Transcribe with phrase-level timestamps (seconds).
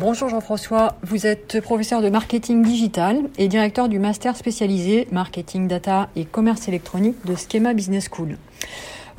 [0.00, 6.08] Bonjour Jean-François, vous êtes professeur de marketing digital et directeur du master spécialisé marketing data
[6.14, 8.36] et commerce électronique de Schema Business School.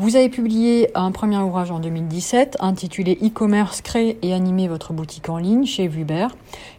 [0.01, 5.27] Vous avez publié un premier ouvrage en 2017 intitulé E-commerce, créer et animer votre boutique
[5.27, 6.27] en ligne chez Vuber.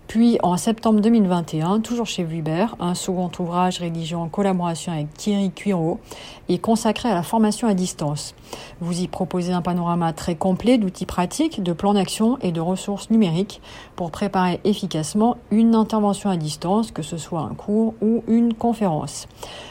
[0.06, 5.50] Puis en septembre 2021, toujours chez Vuber, un second ouvrage rédigé en collaboration avec Thierry
[5.50, 6.00] Cuiro
[6.48, 8.34] et consacré à la formation à distance.
[8.80, 13.10] Vous y proposez un panorama très complet d'outils pratiques, de plans d'action et de ressources
[13.10, 13.60] numériques
[13.96, 19.28] pour préparer efficacement une intervention à distance, que ce soit un cours ou une conférence.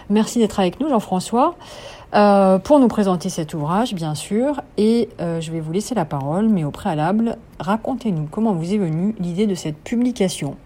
[0.10, 1.56] Merci d'être avec nous Jean-François.
[2.16, 6.06] Euh, pour nous présenter cet ouvrage, bien sûr, et euh, je vais vous laisser la
[6.06, 10.58] parole, mais au préalable, racontez-nous comment vous est venue l'idée de cette publication.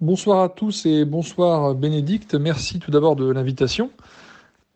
[0.00, 3.90] Bonsoir à tous et bonsoir Bénédicte, merci tout d'abord de l'invitation.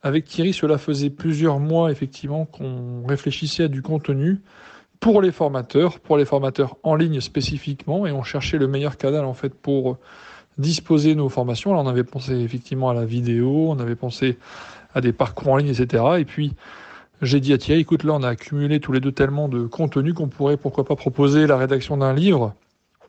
[0.03, 4.43] Avec Thierry, cela faisait plusieurs mois effectivement qu'on réfléchissait à du contenu
[5.01, 9.25] pour les formateurs, pour les formateurs en ligne spécifiquement, et on cherchait le meilleur canal
[9.25, 9.97] en fait pour
[10.59, 11.71] disposer nos formations.
[11.71, 14.39] Alors on avait pensé effectivement à la vidéo, on avait pensé
[14.95, 16.05] à des parcours en ligne, etc.
[16.19, 16.55] Et puis,
[17.23, 20.13] j'ai dit à Thierry, écoute, là, on a accumulé tous les deux tellement de contenu
[20.13, 22.55] qu'on pourrait, pourquoi pas, proposer la rédaction d'un livre.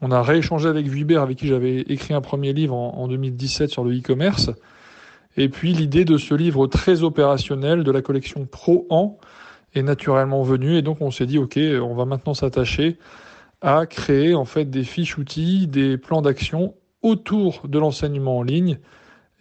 [0.02, 3.84] On a rééchangé avec Vuibert, avec qui j'avais écrit un premier livre en, 2017 sur
[3.84, 4.52] le e-commerce.
[5.36, 9.18] Et puis, l'idée de ce livre très opérationnel de la collection Pro-An
[9.74, 10.78] est naturellement venue.
[10.78, 13.00] Et donc, on s'est dit, OK, on va maintenant s'attacher
[13.62, 18.80] à créer, en fait, des fiches outils, des plans d'action autour de l'enseignement en ligne.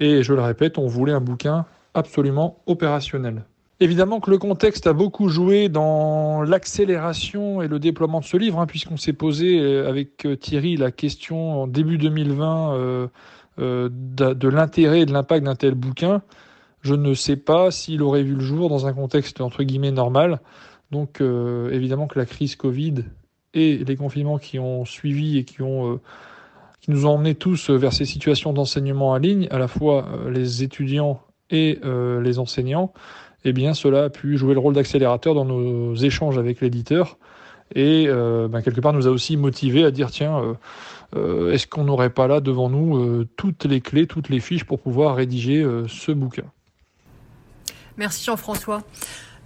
[0.00, 3.44] Et je le répète, on voulait un bouquin absolument opérationnel.
[3.82, 8.60] Évidemment que le contexte a beaucoup joué dans l'accélération et le déploiement de ce livre,
[8.60, 13.08] hein, puisqu'on s'est posé euh, avec euh, Thierry la question en début 2020 euh,
[13.58, 16.22] de, l'intérêt et de l'impact d'un tel bouquin.
[16.82, 20.40] Je ne sais pas s'il aurait vu le jour dans un contexte entre guillemets normal.
[20.92, 23.04] Donc évidemment que la crise Covid
[23.54, 26.00] et les confinements qui ont suivi et qui ont
[26.82, 30.62] qui nous ont emmenés tous vers ces situations d'enseignement en ligne, à la fois les
[30.64, 32.92] étudiants et euh, les enseignants,
[33.44, 37.18] eh bien, cela a pu jouer le rôle d'accélérateur dans nos échanges avec l'éditeur
[37.74, 40.56] et euh, ben, quelque part nous a aussi motivé à dire tiens,
[41.14, 44.80] euh, est-ce qu'on n'aurait pas là devant nous toutes les clés, toutes les fiches pour
[44.80, 46.44] pouvoir rédiger ce bouquin?
[47.96, 48.82] Merci Jean-François.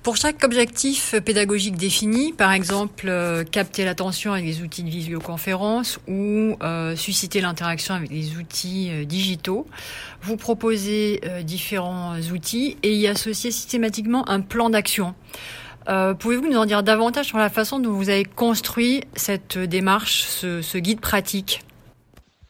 [0.07, 5.99] Pour chaque objectif pédagogique défini, par exemple euh, capter l'attention avec des outils de visioconférence
[6.07, 9.67] ou euh, susciter l'interaction avec des outils euh, digitaux,
[10.23, 15.17] vous proposez différents outils et y associez systématiquement un plan d'action.
[16.21, 20.63] Pouvez-vous nous en dire davantage sur la façon dont vous avez construit cette démarche, ce,
[20.63, 21.65] ce guide pratique?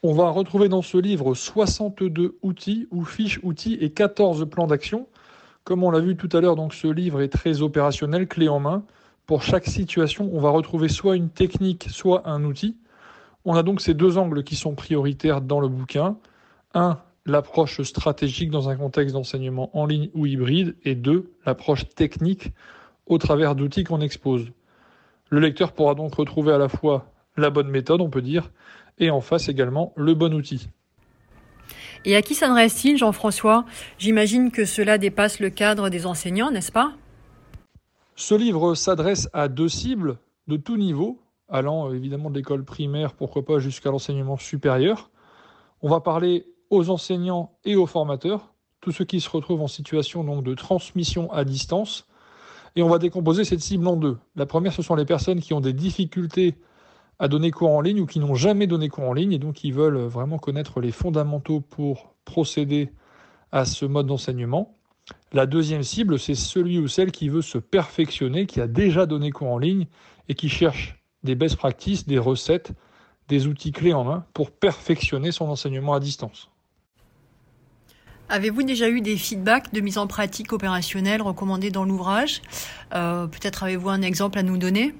[0.02, 5.06] On va retrouver dans ce livre 62 outils ou fiches outils et 14 plans d'action
[5.66, 8.60] comme on l'a vu tout à l'heure, donc ce livre est très opérationnel, clé en
[8.60, 8.84] main.
[9.26, 12.76] Pour chaque situation, on va retrouver soit une technique, soit un outil.
[13.44, 16.18] On a donc ces deux angles qui sont prioritaires dans le bouquin.
[16.72, 20.76] Un, l'approche stratégique dans un contexte d'enseignement en ligne ou hybride.
[20.84, 22.52] Et deux, l'approche technique
[23.06, 24.46] au travers d'outils qu'on expose.
[25.30, 28.52] Le lecteur pourra donc retrouver à la fois la bonne méthode, on peut dire,
[28.98, 30.68] et en face également le bon outil.
[32.04, 33.64] Et à qui s'adresse-t-il, Jean-François?
[33.98, 36.92] J'imagine que cela dépasse le cadre des enseignants, n'est-ce pas?
[38.14, 40.18] Ce livre s'adresse à deux cibles
[40.48, 45.10] de tout niveau, allant évidemment de l'école primaire, pourquoi pas jusqu'à l'enseignement supérieur.
[45.82, 50.24] On va parler aux enseignants et aux formateurs, tous ceux qui se retrouvent en situation
[50.24, 52.06] donc, de transmission à distance.
[52.74, 54.18] Et on va décomposer cette cible en deux.
[54.34, 56.56] La première, ce sont les personnes qui ont des difficultés
[57.18, 59.54] à donner cours en ligne ou qui n'ont jamais donné cours en ligne et donc
[59.54, 62.90] qui veulent vraiment connaître les fondamentaux pour procéder
[63.52, 64.76] à ce mode d'enseignement.
[65.32, 69.30] La deuxième cible, c'est celui ou celle qui veut se perfectionner, qui a déjà donné
[69.30, 69.86] cours en ligne
[70.28, 72.72] et qui cherche des best practices, des recettes,
[73.28, 76.50] des outils clés en main pour perfectionner son enseignement à distance.
[78.28, 82.42] Avez-vous déjà eu des feedbacks de mise en pratique opérationnelle recommandés dans l'ouvrage?
[82.92, 84.94] Euh, Peut-être avez-vous un exemple à nous donner?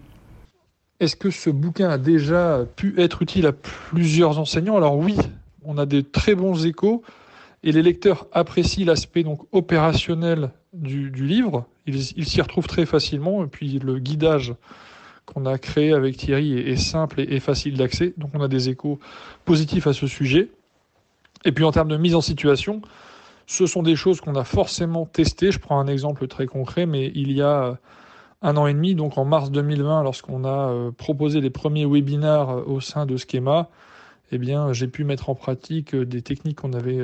[1.01, 4.77] Est-ce que ce bouquin a déjà pu être utile à plusieurs enseignants?
[4.77, 5.17] Alors oui,
[5.65, 7.03] on a des très bons échos
[7.63, 11.67] et les lecteurs apprécient l'aspect donc opérationnel du, livre.
[11.87, 14.55] Ils s'y retrouvent très facilement et puis le guidage
[15.27, 18.15] qu'on a créé avec Thierry est, simple et, facile d'accès.
[18.17, 18.99] Donc on a des échos
[19.45, 20.51] positifs à ce sujet.
[21.45, 22.81] Et puis en termes de mise en situation,
[23.47, 25.53] ce sont des choses qu'on a forcément testées.
[25.53, 27.79] Je prends un exemple très concret, mais il y a
[28.43, 32.51] un an et demi, donc en mars 2020, lorsqu'on a euh, proposé les premiers webinars
[32.51, 33.71] euh, au sein de Schema,
[34.33, 37.01] eh bien, j'ai pu mettre en pratique euh, des techniques qu'on avait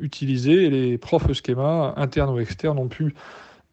[0.00, 3.14] utilisées les profs Schema, internes ou externes, ont pu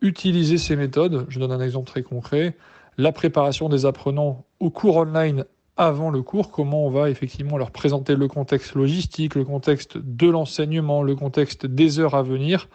[0.01, 1.25] utiliser ces méthodes.
[1.29, 2.55] Je donne un exemple très concret.
[2.97, 5.45] La préparation des apprenants au cours online
[5.75, 10.27] avant le cours, comment on va effectivement leur présenter le contexte logistique, le contexte de
[10.27, 12.67] l'enseignement, le contexte des heures à venir,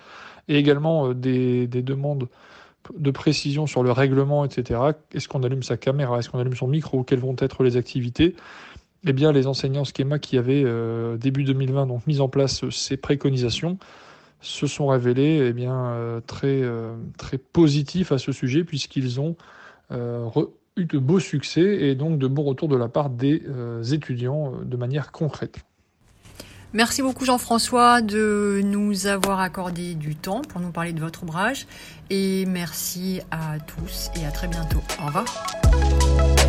[0.49, 2.29] et également des, demandes
[2.96, 4.81] de précision sur le règlement, etc.
[5.12, 6.19] Est-ce qu'on allume sa caméra?
[6.19, 7.05] Est-ce qu'on allume son micro?
[7.05, 8.34] Quelles vont être les activités?
[9.05, 12.96] Eh bien, les enseignants schéma qui avaient euh, début 2020 donc mis en place ces
[12.96, 13.79] préconisations
[14.40, 19.37] se sont révélés eh bien euh, très positifs à ce sujet puisqu'ils ont
[20.76, 24.55] eu de beaux succès et donc de bons retours de la part des euh, étudiants
[24.55, 25.58] euh, de manière concrète.
[26.75, 31.67] Merci beaucoup Jean-François de nous avoir accordé du temps pour nous parler de votre ouvrage
[32.09, 34.83] et merci à tous et à très bientôt.
[35.03, 36.42] Au revoir.